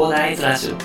[0.00, 0.76] コーダーイズラジオ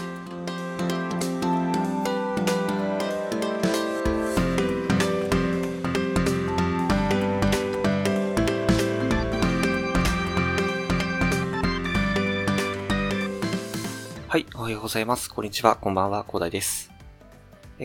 [14.27, 15.29] はい、おはようございます。
[15.29, 16.91] こんにちは、こんばんは、広大です。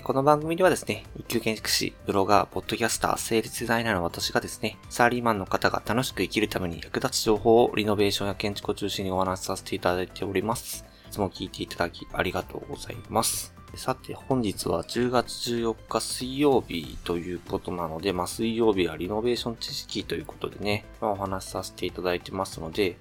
[0.03, 10.90] この番組ではですね、一級建築士、ブロガー、ポッドキャスター、セールスデザイナーの私がですね、サーリーマンの方が楽しく生きるために役立つ情報をリノベーションや建築を中心にお話しさせていただいております。
[11.11, 13.53] いつも聞いていただきありがとうございます。
[13.75, 22.97] さて、本日は10月14日水曜日ということなので、まあ、水曜日はリノベーション知識ということでね、まあ、お話しさせていただいてますので、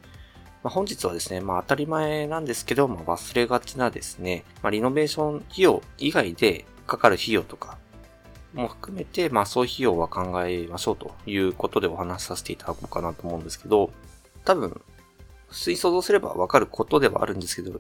[0.63, 7.77] まあ、本日はですね、まあ当たり前なんですけど、まあ忘れがちなですね、まあリノベーション費用以外でかかる費用とか
[8.55, 13.91] も含めて、まあそういう費用は考えましょうということでお話しさせていただこうかなと思うんですけど、
[14.45, 14.81] 多分、
[15.50, 17.80] 普通に想像すればわかることではあるんですけど、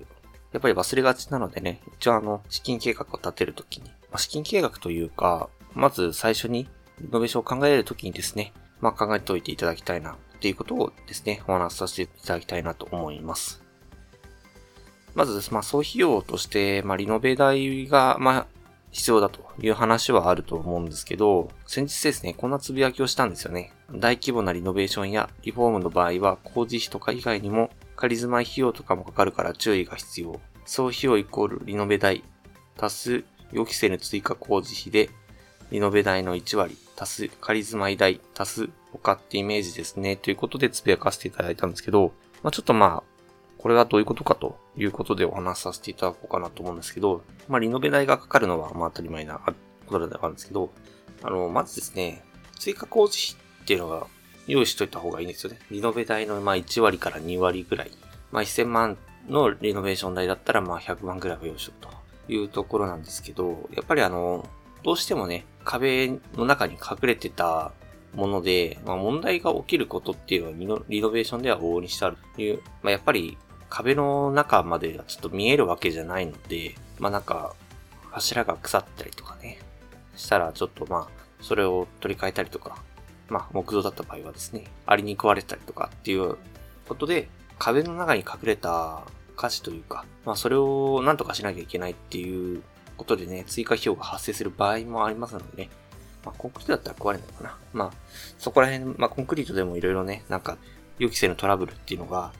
[0.51, 6.67] やっぱり忘れがちなのでね、一応あの、資金計画を立てるときに、まあ、資金計画というか、まず最初に
[6.99, 13.61] リノベーションを考えるときにですね、まあ考えておいていただきたいなっていうことをですね、お話しさせていただきたいなと思います。
[15.15, 18.47] まず、まあ、総費用として、まあ、リノベ代が、まあ、
[18.91, 23.73] 必要だという話はあると思うんですけど、先日ですね、こんなつぶやきをしたんですよね。
[23.91, 30.39] 大規模なリノベーションやリフォームの場合は工事費とか以外にも仮住まい費用とかもかかるから注意が必要。
[30.65, 32.23] 総費用イコールリノベ代
[32.77, 35.09] 足す予期せぬ追加工事費で
[35.71, 40.15] リノベ代の1割足す仮住まい代足す他ってイメージですね。
[40.15, 43.08] ということでつぶやかせていただいたんですけど、まあ、ちょっとまあ、
[43.59, 49.41] これはどういうことかということでお話しさせていただこうかなと思うんですけど、まあ、リノベ代がかかるのは、まあ、当たり前な
[49.85, 50.71] ことではあるんですけど、
[51.23, 52.23] あの、まずですね、
[52.57, 54.07] 追加工事費っていうのが
[54.47, 55.59] 用意しといた方がいいんですよね。
[55.69, 57.91] リノベ代のまあ1割から2割ぐらい。
[58.31, 61.93] まあ、1000万のリノベーション代だったら、まあ、100万ぐらいは用意しとく
[62.27, 64.47] というところなんですけど、やっぱりあの、
[64.83, 67.73] どうしてもね、壁の中に隠れてた
[68.13, 73.37] もので、まあ、問題が起きることっていうのはリノベーションでは往々にしてあるという、まあ、やっぱり
[73.69, 77.55] 壁の中までがちょっと見えるわけじゃないので、まあなんか、
[78.11, 79.59] 柱が腐ったりとかね、
[80.15, 82.77] したらちょっとまあ、それを取り替えたりとか、
[83.29, 86.37] まあ木造だった場合はですね、アリに食われたりとかっていう
[86.87, 89.03] ことで、壁の中に隠れた
[89.35, 92.63] 価値というか、まあそれをなんとかしなきゃいけないっていう
[92.97, 95.69] ことでね、追加費用が発生する場合もありますのでね、
[96.25, 97.57] まあコンクリートだったら壊れないかな。
[97.71, 97.91] まあ、
[98.39, 100.57] そこら辺、まあコンクリートでもいろいろね、なんか
[100.97, 102.33] 予期せぬトラブルっていうのが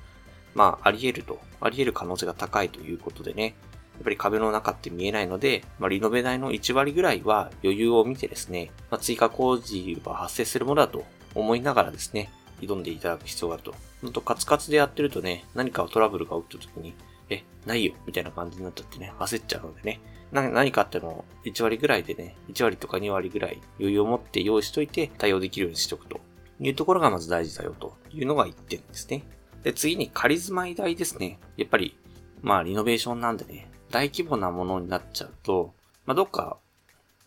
[0.60, 3.56] まあ、あり得ると、あり得る可能性が高いということでね、
[3.94, 13.74] やっぱり壁の中って見えないので、まあ、リノベ代の1割ぐらいは余裕を見てですね、まあ、追加工事は発生するものだと思いながらですね、挑んでいただく必要があると。
[14.02, 16.94] ほんとカツカツでやってるとね、何かトラブルが起きた時に、
[17.30, 20.02] え、ないよ、みたいな感じになっちゃってね、焦っちゃうのでね、
[20.34, 26.20] 何かあっても1割ぐらいでね、1割とか2割ぐらい余裕を持って用意しといて対応できるようにしとくと
[26.60, 29.24] いうところがまず大事だよというのが1点ですね。
[29.64, 31.40] で、次に仮住まい代ですね。
[31.58, 31.98] やっぱり、
[32.42, 35.74] まあ、リノベーションなんでね、大規模なものになっちゃうと、
[36.06, 36.58] まあ、どっか、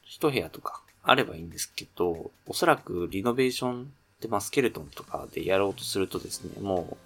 [0.02, 6.96] 一部屋とかあればいいんですけど、おそらくリノベーションでマスケルトンとかでやろうとするとですね、もう、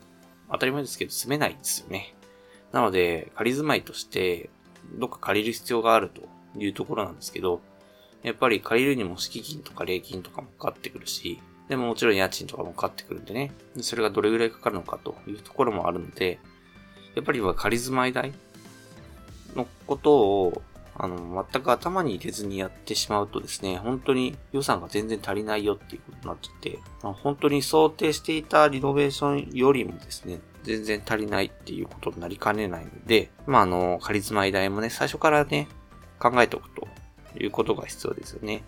[0.51, 2.15] 当たり前ですけど住めないんですよね。
[2.73, 4.51] なので、仮住まいとして、
[4.95, 6.23] どっか借りる必要があると
[6.59, 7.61] いうところなんですけど、
[8.23, 16.39] やっぱり借りるにも敷金とか礼金とかもかかってくるし、でももちろん家賃とかもかかってくるんでね、それがどれぐらいかかるのかというところもあるので、
[17.15, 18.33] やっぱり仮住まい代
[19.57, 20.63] のことを、
[20.99, 35.69] あの、全く頭に入れずにやってしまうとですね、本当に予算が全然足りないよっていうことになっちゃって、本当に想定していたリノベーションよりもですね、全然足りないっていうことになりかねないので、まあ、あの、仮住まい代もね、最初からね、
[36.19, 36.89] 考えておくと
[37.39, 38.63] いうことが必要ですよね。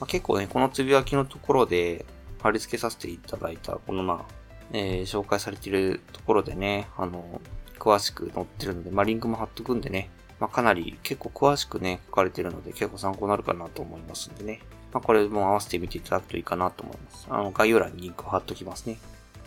[0.00, 2.04] まあ、結構ね、このつぶやきのところで
[2.42, 4.34] 貼り付けさせていただいた、このまあ、
[4.72, 7.40] えー、紹介されているところでね、あの、
[7.78, 10.10] 詳しく載ってるので、まあ、リンクも貼っとくんでね、
[10.40, 14.60] まあ、かなり結構詳しくね、書かれてるので結構参考になるかなと思いますんでね。
[14.92, 17.26] まあ、これも合わせてみていただくといいかなと思います。
[17.30, 18.98] あの、概要欄にリンクを貼っときますね。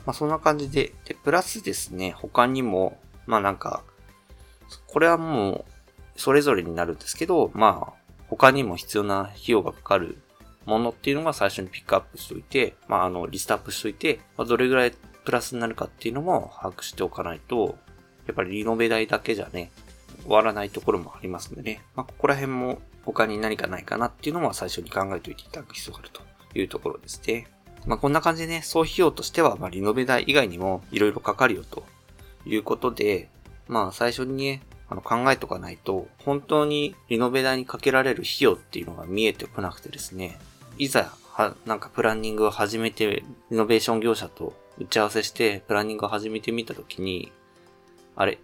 [0.05, 3.83] まあ、そんな感じで、で、プラスですね、他にも、まあなんか、
[4.87, 5.65] これはも
[6.15, 10.17] う、それぞれになるんですけど、まあ、他にも必要な費用がかかる
[10.67, 17.77] ものっていうのが最初にピックアップしといて、まあ、あの、リストアップしといて、まあ、どれぐらいプラスになるかっていうのも把握しておかないと、
[18.27, 19.71] やっぱりリノベ代だけじゃね、
[20.23, 21.81] 終わらないところもありますんでね。
[21.95, 26.21] まあ、ここら辺も他に何かないかなっていうのも最初に考えておいていただく必要があると
[26.59, 27.47] いうところですね。
[27.85, 31.85] まあ、こんな感じでね、総費用としては、ま、リノベ代以外にも色々かかるよと
[32.45, 33.29] いうことで、
[33.69, 40.39] まあ最初にね、あの考えとかないと、本当にリノベ代にかけられる費用っていうのが見えてこなくてですね、
[40.77, 47.31] いざ、は、なんかプランニングを始めて、リノベーション業者と打ち合わせして、プランニングを始めてみたときに、
[48.15, 48.37] あれ、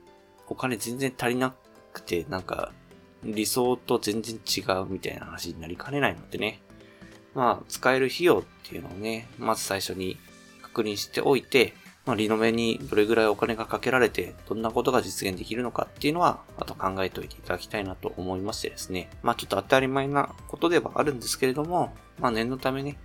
[0.48, 1.54] お金全然足りな
[1.92, 2.72] くて、なんか、
[3.24, 6.62] 理想と全然違うみたいな話になりかねないのでね。
[7.36, 10.18] まあ、使える費用っていうのをね、まず最初に
[10.62, 11.74] 確認しておいて、
[12.06, 19.10] まあ、リノベにどれぐらいお金がかけられて、どんなことが実現できるのかっていうのは、あと考えておいていただきたいなと思いましてですね。
[19.22, 22.98] まあ、ちょっと当たり前なことではあるんですけれども、まあ、念のためね、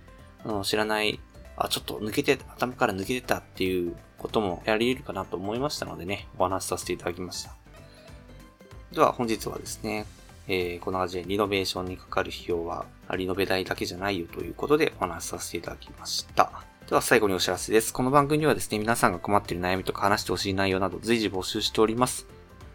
[0.43, 1.19] あの、知らない、
[1.55, 7.55] あ、ちょっと抜けて、頭から抜けてたっていうこともやり得るかなと思いましたのでね、お話しさせていただきました。
[8.91, 10.05] では、本日はですね、
[10.49, 12.85] えー、こんな感じでリノベーションにかかる費用は、
[13.15, 16.51] リノベ代だけじゃないよということでお話しさせていただきました。
[16.89, 17.93] では最後にお知らせです。
[17.93, 22.25] この番組にはですね、皆さんが困っている悩みとか話してほしい内容など随時募集しております。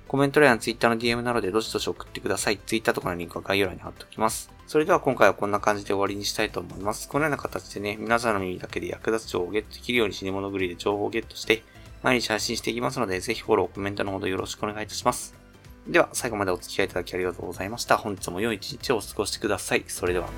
[0.06, 2.58] コメント欄や Twitter の DM などでどしどし送ってください。
[2.58, 4.52] Twitter とかのリンクは概要欄に貼っておきます。
[4.68, 7.08] それでは今回はこんな感じで終わりにしたいと思います。
[7.08, 11.64] このような形でね、皆さんの耳だけで役立つ情報をゲットできるように死に物狂いで情報をゲットして、
[12.04, 15.34] 毎日配信していきますので、ぜひフォロー、コメントのほどよろしくお願いいたします。
[15.88, 17.96] では、最後までお付き合いいただきありがとうございました。
[17.96, 19.82] 本日も良い一日をお過ごしください。
[19.88, 20.28] それでは。